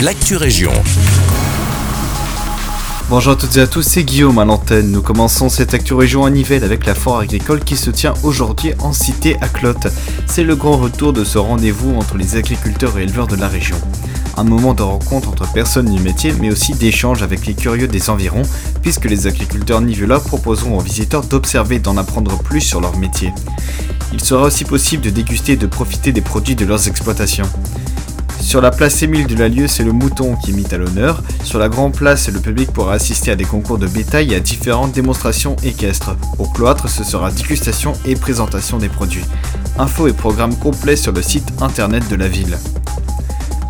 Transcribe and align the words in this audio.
l'actu 0.00 0.36
région. 0.36 0.72
Bonjour 3.08 3.32
à 3.32 3.36
toutes 3.36 3.56
et 3.56 3.60
à 3.60 3.66
tous, 3.66 3.82
c'est 3.82 4.04
Guillaume 4.04 4.38
à 4.38 4.44
l'antenne. 4.44 4.90
Nous 4.90 5.00
commençons 5.00 5.48
cette 5.48 5.72
Actu 5.72 5.94
Région 5.94 6.26
à 6.26 6.30
Nivelles 6.30 6.64
avec 6.64 6.84
la 6.84 6.94
foire 6.94 7.20
agricole 7.20 7.60
qui 7.60 7.76
se 7.76 7.90
tient 7.90 8.12
aujourd'hui 8.22 8.72
en 8.80 8.92
cité 8.92 9.36
à 9.40 9.48
Clotte. 9.48 9.86
C'est 10.26 10.44
le 10.44 10.54
grand 10.54 10.76
retour 10.76 11.14
de 11.14 11.24
ce 11.24 11.38
rendez-vous 11.38 11.94
entre 11.94 12.18
les 12.18 12.36
agriculteurs 12.36 12.98
et 12.98 13.04
éleveurs 13.04 13.26
de 13.26 13.36
la 13.36 13.48
région. 13.48 13.76
Un 14.36 14.44
moment 14.44 14.74
de 14.74 14.82
rencontre 14.82 15.30
entre 15.30 15.50
personnes 15.50 15.90
du 15.90 16.02
métier 16.02 16.34
mais 16.40 16.50
aussi 16.50 16.74
d'échange 16.74 17.22
avec 17.22 17.46
les 17.46 17.54
curieux 17.54 17.88
des 17.88 18.10
environs 18.10 18.42
puisque 18.82 19.06
les 19.06 19.26
agriculteurs 19.26 19.80
nivellois 19.80 20.20
proposeront 20.20 20.76
aux 20.76 20.82
visiteurs 20.82 21.24
d'observer 21.24 21.76
et 21.76 21.80
d'en 21.80 21.96
apprendre 21.96 22.36
plus 22.38 22.60
sur 22.60 22.82
leur 22.82 22.98
métier. 22.98 23.32
Il 24.12 24.20
sera 24.20 24.42
aussi 24.42 24.64
possible 24.64 25.02
de 25.02 25.10
déguster 25.10 25.52
et 25.52 25.56
de 25.56 25.66
profiter 25.66 26.12
des 26.12 26.20
produits 26.20 26.54
de 26.54 26.66
leurs 26.66 26.86
exploitations. 26.86 27.48
Sur 28.40 28.60
la 28.60 28.70
place 28.70 29.02
Émile 29.02 29.26
de 29.26 29.34
la 29.34 29.48
Lieu, 29.48 29.66
c'est 29.66 29.82
le 29.82 29.92
mouton 29.92 30.36
qui 30.36 30.50
est 30.50 30.54
mis 30.54 30.66
à 30.72 30.78
l'honneur. 30.78 31.22
Sur 31.42 31.58
la 31.58 31.68
grande 31.68 31.94
place, 31.94 32.28
le 32.28 32.40
public 32.40 32.70
pourra 32.72 32.94
assister 32.94 33.30
à 33.30 33.36
des 33.36 33.44
concours 33.44 33.78
de 33.78 33.86
bétail 33.86 34.32
et 34.32 34.36
à 34.36 34.40
différentes 34.40 34.92
démonstrations 34.92 35.56
équestres. 35.64 36.16
Au 36.38 36.44
cloître, 36.44 36.88
ce 36.88 37.04
sera 37.04 37.30
dégustation 37.30 37.92
et 38.04 38.14
présentation 38.14 38.78
des 38.78 38.88
produits. 38.88 39.24
Infos 39.78 40.06
et 40.06 40.12
programmes 40.12 40.56
complets 40.56 40.96
sur 40.96 41.12
le 41.12 41.22
site 41.22 41.48
internet 41.60 42.08
de 42.08 42.16
la 42.16 42.28
ville. 42.28 42.56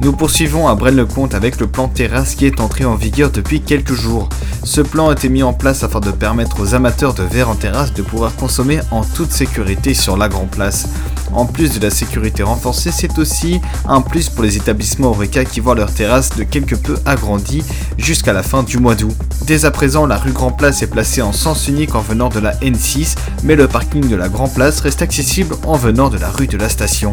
Nous 0.03 0.13
poursuivons 0.13 0.69
à 0.69 0.75
Braine-le-Comte 0.75 1.35
avec 1.35 1.59
le 1.59 1.67
plan 1.67 1.89
terrasse 1.89 2.35
qui 2.35 2.45
est 2.45 2.61
entré 2.61 2.85
en 2.85 2.97
vigueur 2.97 3.31
depuis 3.31 3.63
quelques 3.63 3.95
jours. 3.95 4.29
Ce 4.63 4.81
plan 4.83 5.09
a 5.09 5.13
été 5.13 5.29
mis 5.29 5.43
en 5.43 5.55
place 5.55 5.85
afin 5.85 6.01
de 6.01 6.11
permettre 6.11 6.61
aux 6.61 6.75
amateurs 6.75 7.15
de 7.15 7.23
verre 7.23 7.49
en 7.49 7.55
terrasse 7.55 7.95
de 7.95 8.03
pouvoir 8.03 8.35
consommer 8.37 8.81
en 8.91 9.05
toute 9.05 9.33
sécurité 9.33 9.95
sur 9.95 10.17
la 10.17 10.29
Grand 10.29 10.47
Place. 10.47 10.89
En 11.33 11.45
plus 11.47 11.79
de 11.79 11.83
la 11.83 11.91
sécurité 11.91 12.43
renforcée, 12.43 12.91
c'est 12.93 13.19
aussi 13.19 13.61
un 13.89 14.01
plus 14.01 14.29
pour 14.29 14.45
les 14.45 14.57
établissements 14.57 15.11
Oreca 15.11 15.45
qui 15.45 15.61
voient 15.61 15.75
leur 15.75 15.93
terrasse 15.93 16.31
de 16.37 16.45
quelque 16.45 16.75
peu 16.75 16.97
agrandie 17.05 17.63
jusqu'à 17.99 18.33
la 18.33 18.43
fin 18.43 18.63
du 18.63 18.79
mois 18.79 18.95
d'août. 18.95 19.15
Dès 19.47 19.65
à 19.65 19.71
présent, 19.71 20.07
la 20.07 20.17
rue 20.17 20.33
Grand 20.33 20.53
Place 20.53 20.83
est 20.83 20.87
placée 20.87 21.23
en 21.23 21.33
sens 21.33 21.69
unique 21.69 21.95
en 21.95 22.01
venant 22.01 22.29
de 22.29 22.41
la 22.41 22.55
N6, 22.57 23.17
mais 23.45 23.57
le 23.57 23.69
parking 23.69 24.09
de 24.09 24.17
la 24.17 24.29
Grand 24.29 24.49
Place 24.49 24.81
reste 24.81 25.03
accessible 25.03 25.57
en 25.67 25.77
venant 25.77 26.09
de 26.09 26.19
la 26.19 26.31
rue 26.31 26.47
de 26.47 26.57
la 26.57 26.69
Station. 26.69 27.13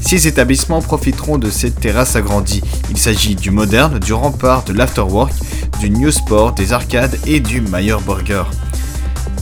Six 0.00 0.26
établissements 0.26 0.82
profiteront 0.82 1.38
de 1.38 1.48
cette 1.48 1.80
terrasse 1.80 2.14
agrandie. 2.14 2.62
Il 2.90 2.98
s'agit 2.98 3.34
du 3.34 3.50
Moderne, 3.50 3.98
du 3.98 4.12
Rempart, 4.12 4.64
de 4.64 4.74
l'Afterwork, 4.74 5.32
du 5.80 5.90
New 5.90 6.10
Sport, 6.10 6.52
des 6.52 6.72
Arcades 6.72 7.18
et 7.26 7.40
du 7.40 7.62
Meyer 7.62 7.96
Burger. 8.04 8.44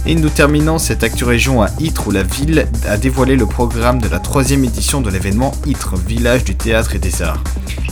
Et 0.04 0.16
nous 0.16 0.30
terminons 0.30 0.78
cette 0.78 1.04
Actu 1.04 1.22
Région 1.22 1.62
à 1.62 1.68
Ytre 1.78 2.08
où 2.08 2.10
la 2.10 2.24
ville 2.24 2.66
a 2.88 2.96
dévoilé 2.96 3.36
le 3.36 3.46
programme 3.46 4.00
de 4.00 4.08
la 4.08 4.18
troisième 4.18 4.64
édition 4.64 5.00
de 5.00 5.08
l'événement 5.08 5.52
Ytre, 5.64 5.94
village 5.96 6.42
du 6.42 6.56
théâtre 6.56 6.96
et 6.96 6.98
des 6.98 7.22
arts. 7.22 7.42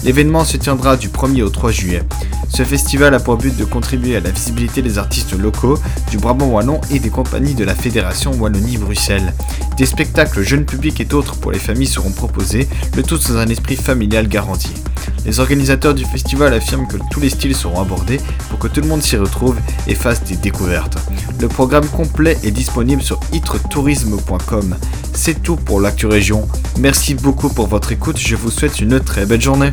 L'événement 0.03 0.45
se 0.45 0.57
tiendra 0.57 0.97
du 0.97 1.09
1er 1.09 1.43
au 1.43 1.51
3 1.51 1.71
juillet. 1.71 2.03
Ce 2.49 2.65
festival 2.65 3.15
a 3.15 3.21
pour 3.21 3.37
but 3.37 3.57
de 3.57 3.65
contribuer 3.65 4.17
à 4.17 4.21
la 4.21 4.31
visibilité 4.31 4.83
des 4.83 4.99
artistes 4.99 5.39
locaux, 5.39 5.79
du 6.11 6.19
Brabant 6.19 6.49
Wallon 6.49 6.81
et 6.91 6.99
des 6.99 7.11
compagnies 7.11 7.55
de 7.55 7.65
la 7.65 7.77
Fédération 7.77 8.33
Wallonie-Bruxelles. 8.33 9.33
Des 9.77 9.87
spectacles 9.87 10.43
jeunes 10.43 10.65
publics 10.65 11.01
et 11.01 11.05
d'autres 11.05 11.37
pour 11.37 11.53
les 11.53 11.61
familles 11.61 11.87
seront 11.87 12.11
proposés, 12.11 12.69
le 12.97 13.05
tout 13.05 13.19
dans 13.19 13.37
un 13.37 13.47
esprit 13.47 13.77
familial 13.77 14.27
garanti. 14.27 14.75
Les 15.25 15.39
organisateurs 15.39 15.95
du 15.95 16.05
festival 16.05 16.55
affirment 16.55 16.87
que 16.87 16.97
tous 17.11 17.21
les 17.21 17.29
styles 17.29 17.55
seront 17.55 17.81
abordés 17.81 18.21
pour 18.49 18.59
que 18.59 18.69
tout 18.69 18.81
le 18.81 18.87
monde 18.89 19.03
s'y 19.03 19.17
retrouve 19.17 19.57
et 19.87 19.95
fasse 19.95 20.25
des 20.25 20.37
découvertes. 20.37 20.99
Le 21.41 21.49
programme 21.49 21.87
complet 21.89 22.39
est 22.43 22.51
disponible 22.51 23.03
sur 23.03 23.21
itretourisme.com. 23.33 24.77
C'est 25.13 25.43
tout 25.43 25.57
pour 25.57 25.81
l'actu 25.81 26.07
région. 26.07 26.49
Merci 26.79 27.15
beaucoup 27.15 27.49
pour 27.49 27.67
votre 27.67 27.93
écoute, 27.93 28.19
je 28.19 28.37
vous 28.37 28.51
souhaite 28.51 28.81
une 28.81 29.01
très 29.01 29.27
belle 29.27 29.43
journée. 29.43 29.73